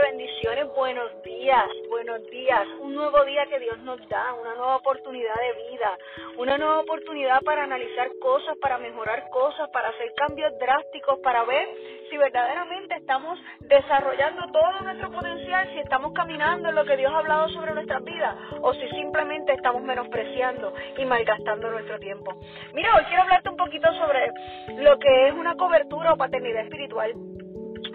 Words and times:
bendiciones, 0.00 0.66
buenos 0.74 1.22
días, 1.22 1.66
buenos 1.88 2.22
días. 2.30 2.66
Un 2.80 2.94
nuevo 2.94 3.24
día 3.24 3.46
que 3.46 3.60
Dios 3.60 3.78
nos 3.80 3.98
da, 4.08 4.34
una 4.34 4.54
nueva 4.54 4.76
oportunidad 4.76 5.34
de 5.34 5.70
vida, 5.70 5.98
una 6.36 6.58
nueva 6.58 6.80
oportunidad 6.80 7.40
para 7.42 7.64
analizar 7.64 8.10
cosas, 8.20 8.56
para 8.58 8.78
mejorar 8.78 9.28
cosas, 9.30 9.70
para 9.70 9.88
hacer 9.88 10.12
cambios 10.16 10.52
drásticos, 10.58 11.20
para 11.20 11.44
ver 11.44 11.68
si 12.10 12.16
verdaderamente 12.16 12.96
estamos 12.96 13.38
desarrollando 13.60 14.50
todo 14.52 14.80
nuestro 14.82 15.10
potencial, 15.10 15.68
si 15.72 15.78
estamos 15.78 16.12
caminando 16.12 16.70
en 16.70 16.74
lo 16.74 16.84
que 16.84 16.96
Dios 16.96 17.12
ha 17.12 17.18
hablado 17.18 17.48
sobre 17.50 17.72
nuestras 17.72 18.02
vidas 18.02 18.36
o 18.62 18.74
si 18.74 18.88
simplemente 18.90 19.52
estamos 19.52 19.82
menospreciando 19.82 20.74
y 20.96 21.04
malgastando 21.04 21.70
nuestro 21.70 21.98
tiempo. 22.00 22.34
Mira, 22.72 22.96
hoy 22.96 23.04
quiero 23.04 23.22
hablarte 23.22 23.48
un 23.48 23.56
poquito 23.56 23.92
sobre 23.94 24.32
lo 24.76 24.98
que 24.98 25.28
es 25.28 25.34
una 25.34 25.54
cobertura 25.54 26.14
o 26.14 26.16
paternidad 26.16 26.64
espiritual 26.64 27.12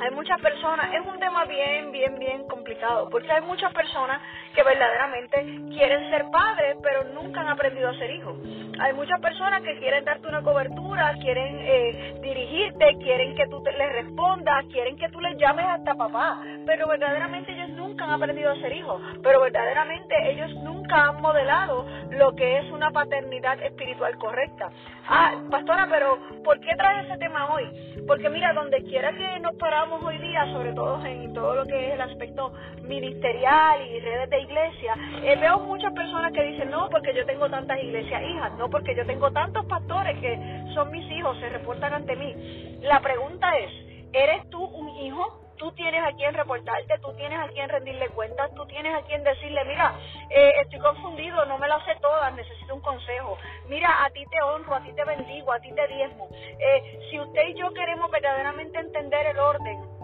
hay 0.01 0.11
muchas 0.11 0.39
personas, 0.41 0.93
es 0.93 1.05
un 1.05 1.19
tema 1.19 1.45
bien, 1.45 1.91
bien, 1.91 2.17
bien 2.19 2.47
complicado, 2.47 3.09
porque 3.09 3.31
hay 3.31 3.41
muchas 3.41 3.73
personas 3.73 4.21
que 4.55 4.63
verdaderamente 4.63 5.43
quieren 5.71 6.09
ser 6.09 6.25
padres, 6.31 6.77
pero 6.81 7.03
nunca 7.13 7.41
han 7.41 7.49
aprendido 7.49 7.89
a 7.89 7.93
ser 7.95 8.11
hijos. 8.11 8.35
Hay 8.79 8.93
muchas 8.93 9.19
personas 9.19 9.61
que 9.61 9.77
quieren 9.77 10.05
darte 10.05 10.27
una 10.27 10.41
cobertura, 10.41 11.13
quieren 11.21 11.59
eh, 11.61 12.19
dirigirte, 12.21 12.97
quieren 13.01 13.35
que 13.35 13.47
tú 13.47 13.61
les 13.77 13.91
respondas, 13.91 14.65
quieren 14.71 14.95
que 14.97 15.09
tú 15.09 15.19
les 15.19 15.37
llames 15.37 15.65
hasta 15.65 15.95
papá, 15.95 16.41
pero 16.65 16.87
verdaderamente 16.87 17.51
ellos 17.51 17.69
han 18.09 18.15
aprendido 18.15 18.51
a 18.51 18.55
ser 18.55 18.73
hijos, 18.73 19.01
pero 19.21 19.41
verdaderamente 19.41 20.15
ellos 20.31 20.53
nunca 20.63 21.09
han 21.09 21.21
modelado 21.21 21.85
lo 22.11 22.35
que 22.35 22.57
es 22.57 22.71
una 22.71 22.91
paternidad 22.91 23.61
espiritual 23.61 24.17
correcta. 24.17 24.69
Ah, 25.07 25.33
pastora, 25.49 25.87
pero 25.89 26.17
¿por 26.43 26.59
qué 26.59 26.75
traes 26.75 27.05
ese 27.05 27.17
tema 27.17 27.53
hoy? 27.53 27.65
Porque 28.07 28.29
mira, 28.29 28.53
donde 28.53 28.83
quiera 28.83 29.13
que 29.13 29.39
nos 29.39 29.55
paramos 29.55 30.03
hoy 30.03 30.17
día, 30.17 30.45
sobre 30.51 30.73
todo 30.73 31.05
en 31.05 31.33
todo 31.33 31.55
lo 31.55 31.65
que 31.65 31.87
es 31.87 31.93
el 31.93 32.01
aspecto 32.01 32.51
ministerial 32.83 33.85
y 33.87 33.99
redes 33.99 34.29
de 34.29 34.41
iglesia, 34.41 34.95
eh, 35.23 35.37
veo 35.39 35.59
muchas 35.59 35.93
personas 35.93 36.31
que 36.33 36.43
dicen, 36.43 36.71
no, 36.71 36.89
porque 36.89 37.13
yo 37.13 37.25
tengo 37.25 37.49
tantas 37.49 37.81
iglesias 37.81 38.21
hijas, 38.23 38.51
no, 38.57 38.69
porque 38.69 38.95
yo 38.95 39.05
tengo 39.05 39.31
tantos 39.31 39.65
pastores 39.65 40.19
que 40.19 40.63
son 40.73 40.91
mis 40.91 41.09
hijos, 41.11 41.37
se 41.39 41.49
reportan 41.49 41.93
ante 41.93 42.15
mí. 42.15 42.79
La 42.81 42.99
pregunta 42.99 43.57
es, 43.57 43.71
¿eres 44.13 44.49
tú 44.49 44.63
un 44.63 44.89
hijo? 44.89 45.48
Tú 45.59 45.71
tienes 45.73 46.01
a 46.03 46.13
quien 46.13 46.33
reportarte, 46.33 46.97
tú 46.99 47.13
tienes 47.13 47.37
a 47.37 47.49
quien 47.49 47.69
rendirle 47.69 48.07
cuentas, 48.09 48.49
tú 48.55 48.65
tienes 48.65 48.95
a 48.95 49.03
quien 49.03 49.23
decirle, 49.23 49.63
mira, 49.65 49.93
eh, 50.29 50.53
estoy 50.61 50.79
confundido, 50.79 51.45
no 51.45 51.57
me 51.59 51.67
las 51.67 51.83
sé 51.85 51.95
todas, 52.01 52.33
necesito 52.33 52.73
un 52.73 52.81
consejo. 52.81 53.37
Mira, 53.67 54.03
a 54.03 54.09
ti 54.09 54.25
te 54.31 54.41
honro, 54.41 54.75
a 54.75 54.81
ti 54.81 54.93
te 54.93 55.03
bendigo, 55.03 55.51
a 55.51 55.59
ti 55.59 55.71
te 55.73 55.87
diezmo. 55.87 56.29
Eh, 56.31 56.99
si 57.11 57.19
usted 57.19 57.49
y 57.49 57.59
yo 57.59 57.71
queremos 57.73 58.09
verdaderamente 58.09 58.79
entender 58.79 59.27
el 59.27 59.39
orden, 59.39 59.98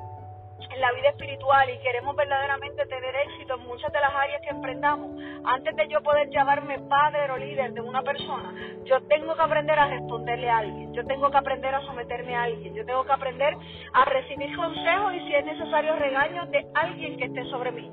en 0.76 0.82
la 0.82 0.92
vida 0.92 1.10
espiritual 1.10 1.70
y 1.70 1.78
queremos 1.80 2.16
verdaderamente 2.16 2.86
tener 2.86 3.16
éxito 3.16 3.56
en 3.56 3.68
muchas 3.68 3.92
de 3.92 4.00
las 4.00 4.14
áreas 4.14 4.42
que 4.42 4.50
emprendamos, 4.50 5.12
antes 5.46 5.76
de 5.76 5.88
yo 5.88 6.02
poder 6.02 6.30
llamarme 6.30 6.80
padre 6.80 7.32
o 7.32 7.38
líder 7.38 7.74
de 7.74 7.82
una 7.82 8.02
persona, 8.02 8.54
yo 8.84 9.02
tengo 9.04 9.36
que 9.36 9.42
aprender 9.42 9.80
a 9.80 9.88
responderle 9.88 10.50
a 10.50 10.58
alguien, 10.58 10.94
yo 10.94 11.06
tengo 11.06 11.32
que 11.32 11.38
aprender 11.38 11.74
a 11.74 11.82
someterme 11.82 12.36
a 12.36 12.44
alguien, 12.44 12.74
yo 12.74 12.86
tengo 12.86 13.06
que 13.06 13.14
aprender 13.14 13.56
a 13.94 14.06
recibir 14.06 14.56
consejos 14.56 15.14
y 15.14 15.20
si 15.20 15.36
es 15.36 15.46
necesario 15.46 15.96
regaños 15.96 16.50
de 16.52 16.68
alguien 16.74 17.18
que 17.18 17.26
esté 17.26 17.44
sobre 17.46 17.72
mí. 17.72 17.90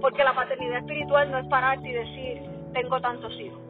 Porque 0.00 0.22
la 0.22 0.34
paternidad 0.34 0.78
espiritual 0.78 1.30
no 1.30 1.38
es 1.38 1.46
pararte 1.46 1.88
y 1.88 1.92
decir, 1.92 2.42
tengo 2.72 3.00
tantos 3.00 3.32
hijos 3.40 3.65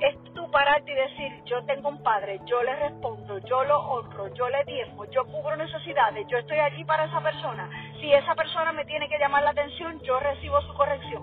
es 0.00 0.32
tú 0.34 0.50
pararte 0.50 0.90
y 0.90 0.94
decir, 0.94 1.44
yo 1.44 1.62
tengo 1.64 1.88
un 1.88 2.02
padre, 2.02 2.40
yo 2.46 2.62
le 2.62 2.74
respondo, 2.76 3.38
yo 3.38 3.64
lo 3.64 3.78
honro, 3.80 4.32
yo 4.34 4.48
le 4.48 4.64
diezmo, 4.64 5.04
yo 5.06 5.24
cubro 5.26 5.56
necesidades, 5.56 6.26
yo 6.28 6.38
estoy 6.38 6.58
allí 6.58 6.84
para 6.84 7.04
esa 7.04 7.20
persona. 7.20 7.68
Si 8.00 8.12
esa 8.12 8.34
persona 8.34 8.72
me 8.72 8.84
tiene 8.86 9.08
que 9.08 9.18
llamar 9.18 9.42
la 9.42 9.50
atención, 9.50 10.00
yo 10.00 10.18
recibo 10.20 10.60
su 10.62 10.74
corrección. 10.74 11.22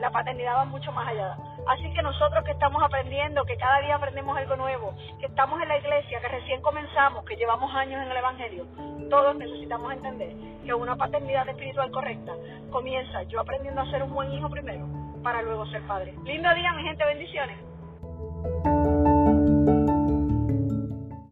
La 0.00 0.10
paternidad 0.10 0.56
va 0.56 0.64
mucho 0.64 0.92
más 0.92 1.08
allá. 1.08 1.36
Así 1.66 1.92
que 1.92 2.02
nosotros 2.02 2.44
que 2.44 2.52
estamos 2.52 2.82
aprendiendo, 2.82 3.44
que 3.44 3.56
cada 3.56 3.80
día 3.80 3.96
aprendemos 3.96 4.36
algo 4.36 4.56
nuevo, 4.56 4.94
que 5.18 5.26
estamos 5.26 5.60
en 5.60 5.68
la 5.68 5.78
iglesia, 5.78 6.20
que 6.20 6.28
recién 6.28 6.62
comenzamos, 6.62 7.24
que 7.24 7.36
llevamos 7.36 7.74
años 7.74 8.02
en 8.02 8.10
el 8.10 8.16
Evangelio, 8.16 8.66
todos 9.10 9.34
necesitamos 9.36 9.92
entender 9.92 10.34
que 10.64 10.74
una 10.74 10.96
paternidad 10.96 11.48
espiritual 11.48 11.90
correcta 11.90 12.32
comienza 12.70 13.22
yo 13.24 13.40
aprendiendo 13.40 13.80
a 13.80 13.90
ser 13.90 14.02
un 14.02 14.12
buen 14.12 14.32
hijo 14.32 14.48
primero 14.48 14.86
para 15.22 15.42
luego 15.42 15.66
ser 15.66 15.82
padre. 15.82 16.14
Lindo 16.24 16.54
día, 16.54 16.72
mi 16.72 16.82
gente, 16.84 17.04
bendiciones. 17.04 17.67